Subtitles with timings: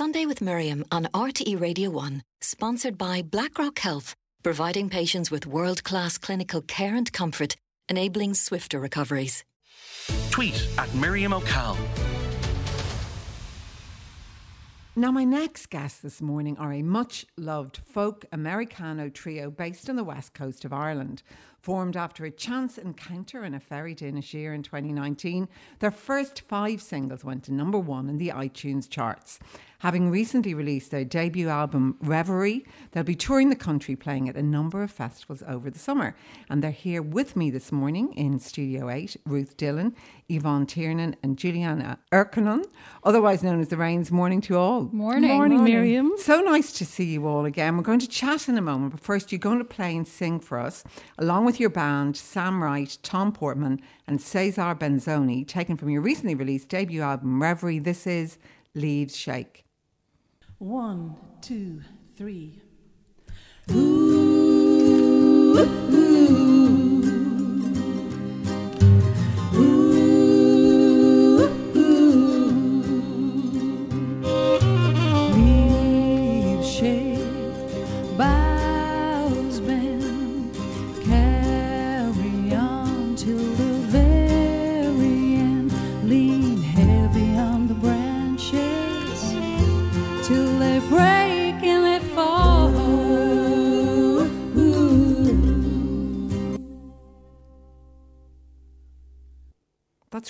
[0.00, 5.84] Sunday with Miriam on RTE Radio 1, sponsored by BlackRock Health, providing patients with world
[5.84, 7.54] class clinical care and comfort,
[7.86, 9.44] enabling swifter recoveries.
[10.30, 11.76] Tweet at Miriam O'Cal.
[14.96, 19.96] Now, my next guests this morning are a much loved folk Americano trio based on
[19.96, 21.22] the west coast of Ireland.
[21.60, 25.46] Formed after a chance encounter in a ferry to Inisheer in 2019,
[25.80, 29.38] their first five singles went to number one in the iTunes charts.
[29.80, 34.42] Having recently released their debut album, Reverie, they'll be touring the country playing at a
[34.42, 36.14] number of festivals over the summer.
[36.50, 39.96] And they're here with me this morning in Studio 8 Ruth Dillon,
[40.28, 42.66] Yvonne Tiernan, and Julianna Erkkonen,
[43.04, 44.12] otherwise known as the Raines.
[44.12, 44.82] Morning to all.
[44.92, 45.30] Morning.
[45.30, 46.12] Morning, Miriam.
[46.18, 47.78] So nice to see you all again.
[47.78, 50.40] We're going to chat in a moment, but first, you're going to play and sing
[50.40, 50.84] for us,
[51.16, 56.34] along with your band, Sam Wright, Tom Portman, and Cesar Benzoni, taken from your recently
[56.34, 57.78] released debut album, Reverie.
[57.78, 58.38] This is
[58.74, 59.64] Leaves Shake.
[60.58, 61.80] One, two,
[62.16, 62.60] three.
[63.68, 65.99] Leaves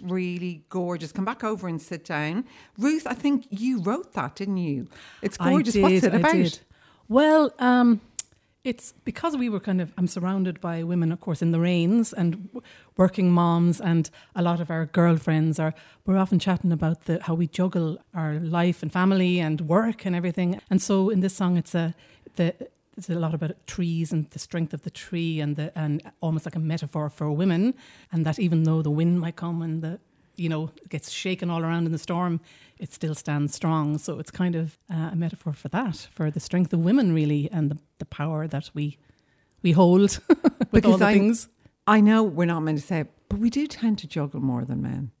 [0.00, 1.12] Really gorgeous.
[1.12, 2.44] Come back over and sit down.
[2.78, 4.88] Ruth, I think you wrote that, didn't you?
[5.22, 5.74] It's gorgeous.
[5.74, 6.32] Did, What's it I about?
[6.32, 6.58] did.
[7.08, 8.00] Well, um,
[8.64, 12.12] it's because we were kind of, I'm surrounded by women, of course, in the Raines
[12.12, 12.48] and
[12.96, 15.72] working moms, and a lot of our girlfriends are,
[16.04, 20.16] we're often chatting about the, how we juggle our life and family and work and
[20.16, 20.60] everything.
[20.68, 21.94] And so in this song, it's a,
[22.34, 22.54] the,
[22.96, 26.46] it's a lot about trees and the strength of the tree and the and almost
[26.46, 27.74] like a metaphor for women
[28.12, 29.98] and that even though the wind might come and the
[30.36, 32.40] you know gets shaken all around in the storm
[32.78, 36.40] it still stands strong so it's kind of uh, a metaphor for that for the
[36.40, 38.98] strength of women really and the, the power that we
[39.62, 41.48] we hold with Because all the I- things
[41.86, 44.64] I know we're not meant to say it, but we do tend to juggle more
[44.64, 45.12] than men.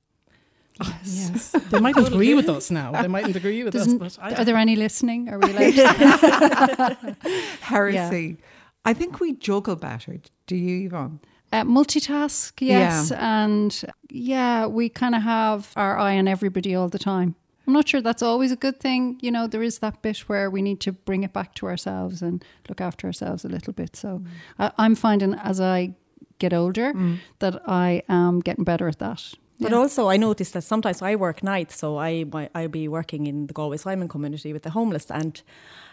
[1.04, 4.34] Yes they mightn't agree with us now they mightn't agree with us Doesn't- but I,
[4.34, 5.28] Are there any listening?
[5.30, 7.06] Are we allowed?
[7.60, 8.36] Heresy.
[8.84, 10.18] I think we juggle better.
[10.46, 11.20] Do you, Yvonne?
[11.52, 13.10] Uh, multitask, yes.
[13.12, 17.34] And yeah, we kind of have our eye on everybody all the time.
[17.66, 19.18] I'm not sure that's always a good thing.
[19.20, 22.22] You know, there is that bit where we need to bring it back to ourselves
[22.22, 23.96] and look after ourselves a little bit.
[23.96, 24.22] So
[24.58, 25.94] I, I'm finding as I
[26.38, 26.92] get older
[27.40, 29.34] that I am getting better at that.
[29.60, 29.78] But Yeah.
[29.78, 32.24] also, I noticed that sometimes I work nights, so I
[32.54, 35.42] I'll be working in the Galway Simon community with the homeless, and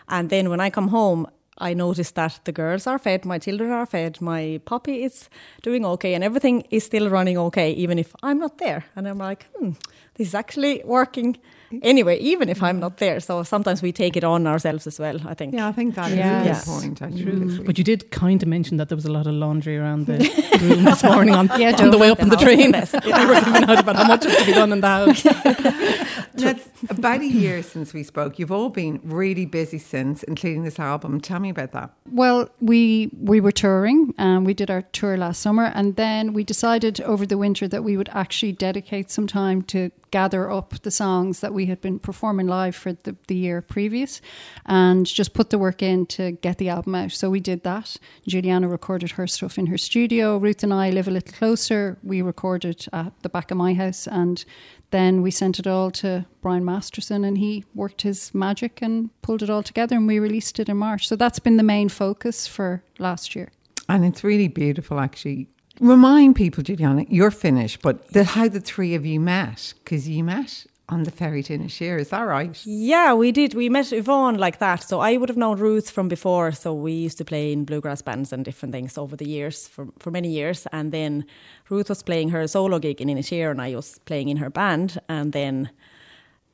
[0.08, 3.72] and then when I come home, I notice that the girls are fed, my children
[3.72, 5.30] are fed, my puppy is
[5.62, 8.84] doing okay, and everything is still running okay, even if I'm not there.
[8.96, 9.72] And I'm like, hmm,
[10.16, 11.38] this is actually working
[11.84, 13.20] anyway, even if I'm not there.
[13.20, 15.20] So sometimes we take it on ourselves as well.
[15.28, 15.54] I think.
[15.54, 16.42] Yeah, I think that is Yeah.
[16.42, 16.66] a good Yes.
[16.66, 17.02] point.
[17.02, 17.32] Actually.
[17.32, 17.66] Mm.
[17.66, 20.18] but you did kind of mention that there was a lot of laundry around the
[20.62, 22.68] room this morning on, Yeah, on the way up on the The train.
[22.68, 22.94] a mess.
[22.94, 25.26] we were giving out about how much has to be done in the house.
[26.36, 26.56] Now,
[26.90, 28.40] about a year since we spoke.
[28.40, 31.22] You've all been really busy since, including this album.
[31.22, 31.92] Tell me about that.
[32.12, 36.44] Well, we we were touring and we did our tour last summer and then we
[36.44, 40.92] decided over the winter that we would actually dedicate some time to gather up the
[40.92, 44.22] songs that we had been performing live for the, the year previous
[44.64, 47.12] and just put the work in to get the album out.
[47.12, 47.98] So we did that.
[48.28, 50.38] Julianna recorded her stuff in her studio.
[50.38, 51.98] Ruth and I live a little closer.
[52.04, 54.46] We recorded at the back of my house and
[54.92, 59.42] then we sent it all to Brian Masterson and he worked his magic and pulled
[59.42, 61.08] it all together and we released it in March.
[61.08, 63.52] So that's been the main focus for last year.
[63.90, 65.48] And it's really beautiful, actually.
[65.84, 70.24] Remind people, Julianna, you're Finnish, but the, how the three of you met, because you
[70.24, 72.00] met on the ferry to Inisheer.
[72.00, 72.58] Is that right?
[72.66, 73.54] Yeah, we did.
[73.54, 74.82] We met Yvonne like that.
[74.82, 76.54] So I would have known Ruth from before.
[76.54, 79.90] So we used to play in bluegrass bands and different things over the years, for,
[80.00, 80.66] for many years.
[80.72, 81.26] And then
[81.70, 85.02] Ruth was playing her solo gig in Inisheer and I was playing in her band.
[85.10, 85.70] And then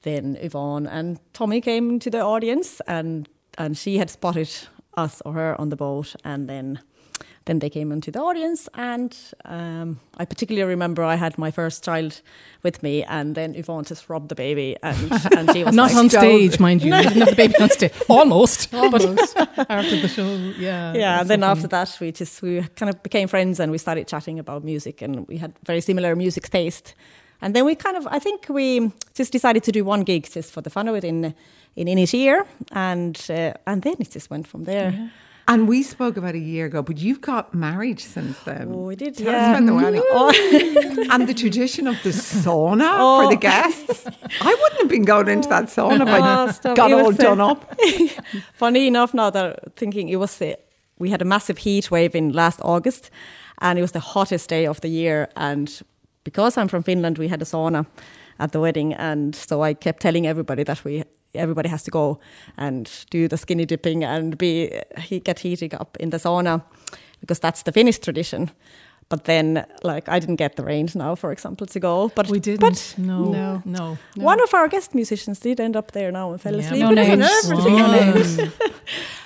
[0.01, 4.50] then Yvonne and Tommy came to the audience and and she had spotted
[4.98, 6.80] us or her on the boat and then
[7.45, 11.83] then they came into the audience and um, I particularly remember I had my first
[11.83, 12.21] child
[12.63, 15.97] with me and then Yvonne just robbed the baby and, and she was Not like,
[15.97, 16.91] on stage, mind you.
[16.91, 17.94] We didn't have the baby on stage.
[18.09, 18.74] Almost.
[18.74, 19.38] Almost.
[19.69, 20.27] after the show,
[20.57, 20.94] yeah.
[20.94, 23.77] yeah, and then so after that, we just we kind of became friends, and we
[23.77, 26.94] started chatting about music, and we had very similar music taste.
[27.42, 30.51] And then we kind of, I think we just decided to do one gig just
[30.51, 31.33] for the fun of it in
[31.75, 35.12] in in each year, and uh, and then it just went from there.
[35.50, 38.69] And we spoke about a year ago, but you've got married since then.
[38.72, 39.57] Oh, we did, Tell us yeah.
[39.57, 40.04] about the wedding.
[40.12, 41.07] Oh.
[41.12, 44.06] and the tradition of the sauna for the guests.
[44.42, 46.19] I wouldn't have been going into that sauna if I
[46.69, 47.75] Oh, got It all done up.
[48.54, 50.54] Funny enough, now that thinking it was, uh,
[51.00, 53.10] we had a massive heat wave in last August,
[53.60, 55.30] and it was the hottest day of the year.
[55.36, 55.81] And
[56.25, 57.88] because I'm from Finland, we had a sauna
[58.40, 61.04] at the wedding, and so I kept telling everybody that we
[61.36, 62.20] everybody has to go
[62.58, 66.62] and do the skinny dipping and be he get heating up in the sauna
[67.22, 68.50] because that's the Finnish tradition.
[69.10, 72.12] But then, like, I didn't get the Raines now, for example, to go.
[72.16, 72.60] But We didn't.
[72.62, 73.62] But no, No.
[73.66, 73.98] no.
[74.16, 76.60] one of our guest musicians did end up there now and fell Yeah.
[76.66, 78.52] asleep No in it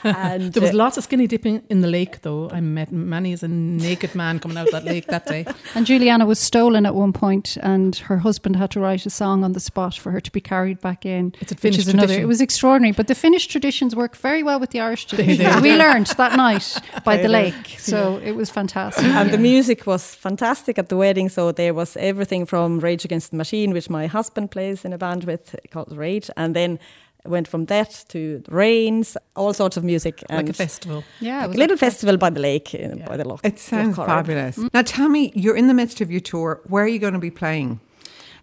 [0.03, 0.23] and names.
[0.23, 0.23] everything.
[0.23, 0.43] One.
[0.43, 2.49] and There was uh, lots of skinny dipping in the lake, though.
[2.49, 5.45] I met many as a naked man coming out of that lake that day.
[5.75, 9.43] And Julianna was stolen at one point, and her husband had to write a song
[9.43, 11.33] on the spot for her to be carried back in.
[11.41, 12.07] It's a which Finnish is another.
[12.07, 12.23] tradition.
[12.23, 15.55] It was extraordinary, but the Finnish traditions work very well with the Irish traditions.
[15.55, 15.61] do.
[15.61, 19.03] we learned that night by the lake, so it was fantastic.
[19.05, 21.29] and the music was fantastic at the wedding.
[21.29, 24.97] So there was everything from Rage Against the Machine, which my husband plays in a
[24.97, 26.79] band with called Rage, and then
[27.25, 31.03] went from that to Raines, all sorts of music, and like a festival.
[31.21, 31.93] yeah, it like was a little fantastic.
[32.09, 33.07] festival by the lake, uh, Yeah.
[33.07, 33.39] by the loch.
[33.43, 34.07] It sounds Lough Corrib.
[34.07, 34.57] fabulous.
[34.73, 36.59] Now, tell me, you're in the midst of your tour.
[36.67, 37.79] Where are you going to be playing?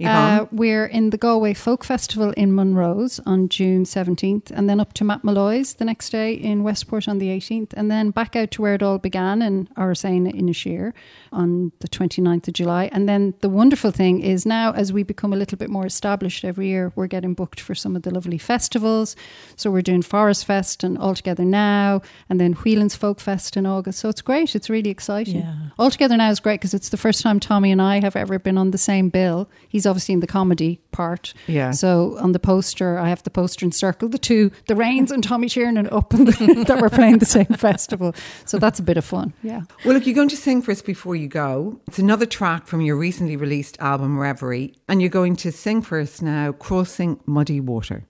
[0.09, 4.93] Uh, we're in the Galway Folk Festival in Monroe's on June 17th, and then up
[4.95, 8.51] to Matt Molloy's the next day in Westport on the 18th, and then back out
[8.53, 10.95] to where it all began in Áras Éanna in Ashir
[11.33, 12.89] on the 29th of July.
[12.93, 16.45] And then the wonderful thing is now, as we become a little bit more established
[16.45, 19.17] every year, we're getting booked for some of the lovely festivals.
[19.57, 23.67] So we're doing Forest Fest and All Together Now, and then Whelan's Folk Fest in
[23.67, 23.99] August.
[23.99, 24.55] So it's great.
[24.55, 25.41] It's really exciting.
[25.41, 25.55] Yeah.
[25.79, 28.39] All Together Now is great because it's the first time Tommy and I have ever
[28.39, 29.49] been on the same bill.
[29.69, 31.35] He's obviously in the comedy part.
[31.47, 31.73] Yeah.
[31.73, 35.23] So on the poster, I have the poster and circle the two, the Raines and
[35.23, 36.29] Tommy Tiernan up and
[36.67, 38.15] that we're playing the same festival.
[38.47, 39.35] So that's a bit of fun.
[39.43, 39.63] Yeah.
[39.85, 41.81] Well, look, you're going to sing for us before you go.
[41.89, 46.01] It's another track from your recently released album, Reverie, and you're going to sing for
[46.01, 48.05] us now, Crossing Muddy Water.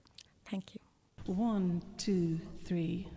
[0.49, 0.81] Thank you.
[1.25, 3.07] One, two, three.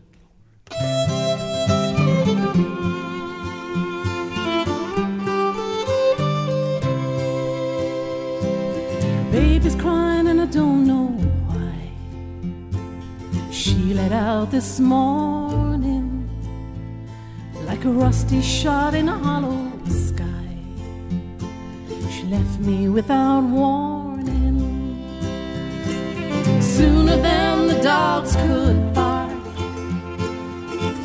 [9.64, 11.06] Baby's crying and I don't know
[11.49, 11.72] why.
[13.50, 16.28] She let out this morning
[17.64, 20.49] like a rusty shot in a hollow sky.
[22.11, 24.61] She left me without warning.
[26.61, 29.32] Sooner than the dogs could bark,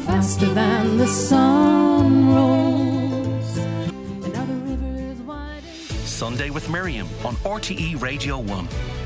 [0.06, 1.79] faster than the sun
[6.30, 8.99] Sunday with Miriam on RTE Radio 1.